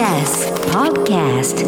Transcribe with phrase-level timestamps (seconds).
[0.00, 1.62] TBS Podcast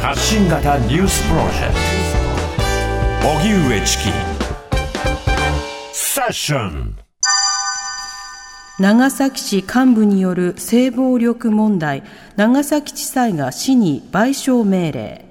[0.00, 1.74] 発信型ニュースプロジェク
[3.20, 3.28] ト。
[3.28, 4.04] 荻上チキ。
[5.92, 6.96] セッション。
[8.78, 12.04] 長崎市幹部による性暴力問題。
[12.36, 15.24] 長崎地裁が市に賠償命令。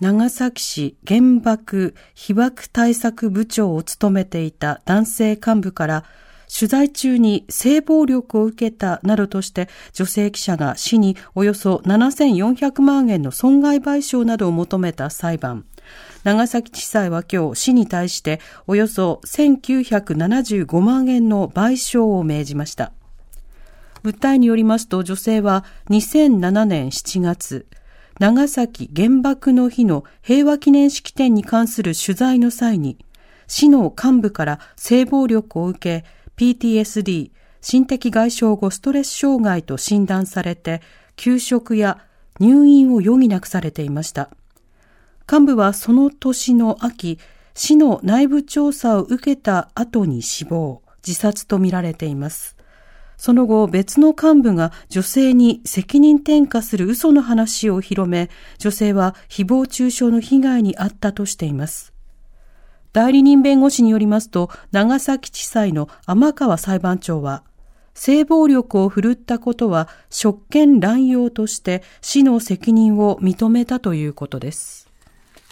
[0.00, 6.04] 長崎市原爆被爆対策部長を務めていた男性幹部から
[6.52, 15.64] 取材中に性暴力を受けたなどとして女性記者が市におよそ7400万円の損害賠償などを求めた裁判。
[16.24, 22.92] 長崎地裁は今日市に対しておよそ1975万円の賠償を命じました。
[24.02, 27.66] 訴えによりますと女性は2007年7月、
[28.18, 32.98] 長崎原爆の日の平和記念式典に関する取材の際に、
[33.48, 36.04] 市の幹部から性暴力を受け、
[36.36, 40.82] PTSD、心的外傷後ストレス障害と診断されて、
[41.16, 41.98] 休職や
[42.38, 44.30] 入院を余儀なくされていました。
[45.30, 47.18] 幹部はその年の秋、
[47.54, 52.56] 市の内部調査を受けた後に死亡、自殺とみられています。
[53.16, 58.28] その後、別の幹部が女性に責任転嫁する嘘の話を広め、
[58.58, 61.95] 女性は誹謗中傷の被害に遭ったとしています。
[62.96, 67.44] 代理人弁護士によりますと、長崎地裁の天川裁判長は、
[67.92, 74.85] 性暴力を振るったことは職権乱用として市の責任を認めたということです。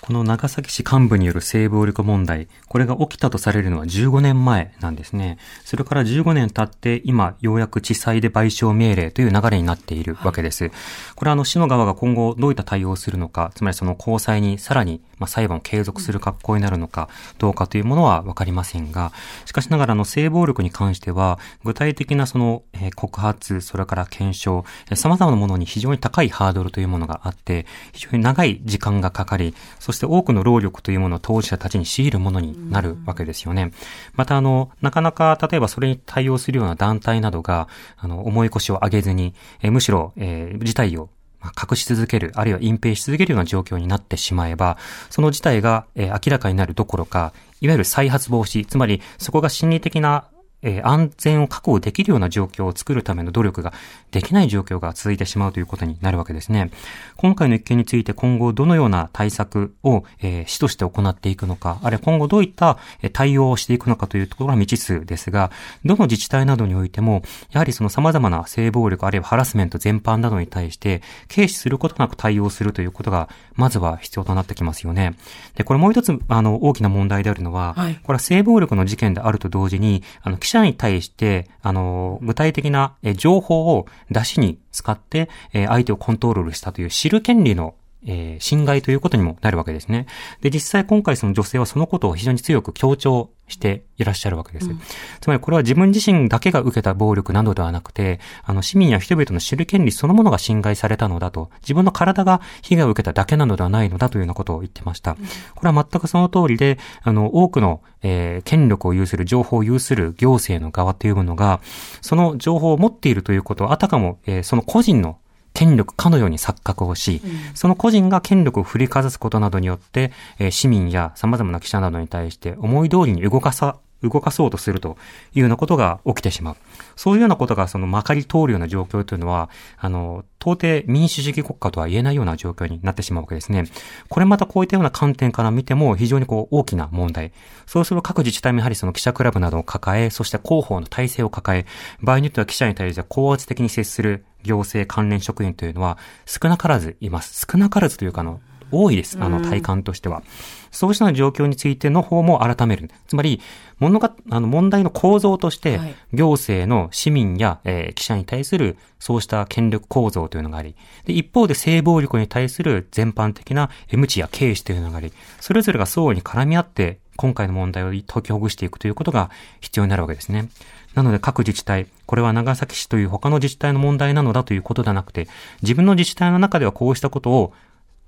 [0.05, 5.39] この長崎市幹部による性暴力問題、これが起きたとされるのは15年前なんですね。
[5.65, 10.71] それから15年経って、今、ようやく地裁で賠償命令という流れになっているわけです。
[11.15, 19.11] これはあの、市の側が今後どういった対応をするのか、つまりその高裁にさらに、まあ、裁判を継続する格好になるのか、どうかというものはわかりませんが、
[19.47, 24.67] しかしながらあの、性暴力に関しては、具体的なその、えー、告発、それから検証、
[24.97, 33.73] 様々なものに非常に高いハードルというものがあって、非常に長い時間がかかり、そして多くの労力というものを当事者たちに強いるものになるわけですよね。
[34.15, 41.09] また、あの、なかなか、例えばそれに対応するような団体などが、あの、重い腰を上げずに、えむしろ、えー、事態を
[41.43, 44.77] 隠し続ける、あるいは隠蔽し続けるような状況になってしまえば、
[45.11, 50.25] その事態が、えー、明らかになるどころか、いわゆる再発防止、つまりそこが心理的な
[50.65, 53.73] えー、安全を確保できるような状況を作るための努力が
[54.11, 56.71] できない状況が続いてしまうということになるわけですね。
[57.17, 62.79] 今回の一件について今後どのような対策を、えー、市として行っていくのか、あるいは今後どういった
[63.13, 65.51] 対応をしていくのかというところが未知数ですが、
[65.85, 67.23] どの自治体などにおいても、
[67.53, 75.17] やはりその様々な性暴力あるいはハラスメント全般などに対して、軽視することなく対応するということが、まずは必要となってきますよね。
[75.57, 87.75] で、これもう一つ、あの、大きな問題であるのは、はい、これは性暴力の事件であると同時に、あの、記者に対して、あの、具体的な情報を出しに使って、相手をコントロールしたという知る権利の
[88.07, 90.07] え、侵害ということにもなるわけですね。
[90.41, 94.71] で、実際今回その女性はそのことを非常に強く強調していらっしゃるわけです。
[94.71, 94.81] うん、
[95.21, 105.17] つまりこれは自分自身だけが受けた暴力などではなくて、あの市民や人々の知る権利そのものが侵害されたのだと、自分の体が被害を受けただけなのではないのだというようなことを言ってました。
[105.55, 111.61] これは全くその通りで、あの、多くの、えー、権力を有する、情報を有する行政の側というものが、
[112.01, 115.19] その情報を持っているということは、あたかも、えー、その個人の
[115.55, 117.23] 権力かのように錯覚をし、
[117.55, 123.79] その個人が権力を振りかざすことなどによって、えー、市民や様々な記者などに対して思い通りに動かさ、
[124.09, 124.97] 動かそうとすると
[125.35, 126.57] いうようなことが起きてしまう。
[126.97, 133.65] そういうようなことがそのまかり通るような状況というのは、あの、到底民主主義国家とは言えないような状況になってしまうわけですね。
[134.11, 137.33] これまたこういったような観点から見ても非常にこう大きな問題。
[137.67, 141.65] そうすると各自治体もやはりその記者クラブなどを抱え、そして広報の体制を抱え、
[142.03, 147.47] 場合によっては記者に対して高圧的に接する行政関連職員というのは少なからずいます。
[147.51, 148.41] 少なからずというかの、
[148.83, 149.19] 多いです。
[149.21, 150.23] あの、体感としては。
[150.71, 152.91] そうした状況についての方も改める。
[153.07, 153.41] つまり、
[153.79, 155.81] 物が、あの、問題の構造として、
[156.13, 160.75] 行政の市民や、えー、記者に対する、そうした権力構造というのがあり、
[161.05, 169.31] で、一方で性暴力に対する全般的な無知や軽視というのがあり、それぞれが相互に絡み合って、今回の問題を解きほぐしていくということが
[169.61, 170.49] 必要になるわけですね。
[170.95, 175.29] なので各自治体、これは長崎市という他の自治体の問題なのだということではなくて、
[175.63, 177.53] 自分の自治体の中ではこうしたことを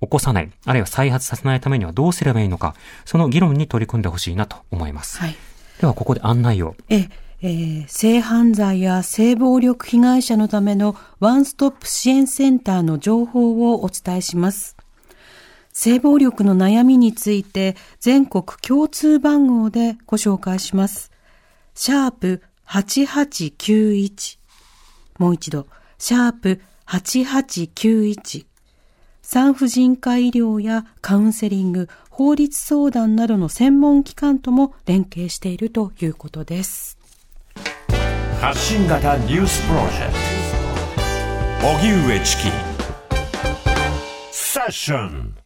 [0.01, 5.19] 起こさない、あるいは再発させないためにはどうすればいいのか、その議論に取り組んでほしいなと思います。
[5.19, 5.37] はい、
[5.81, 6.77] では、ここで案内を。
[6.89, 7.09] え
[7.43, 14.77] えー、性犯罪や性暴力被害者のためのワンストップ支援センターの情報をお伝えします。
[15.73, 21.13] 性暴力の悩みについて全国共通番号でご紹介します。
[21.75, 24.39] シャープ8891
[25.19, 25.67] もう一度、
[25.99, 28.47] シャープ8891
[29.29, 36.97] 産婦人科医療やカウンセリング、法律相談などの専門機関とも連携しているということです。
[38.41, 40.13] 発信型ニュースプロジェク
[41.61, 41.67] ト。
[41.67, 42.43] 荻上チキ。
[44.31, 45.46] セッション。